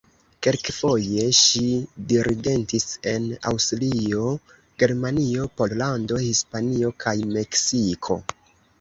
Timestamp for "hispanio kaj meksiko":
6.27-8.23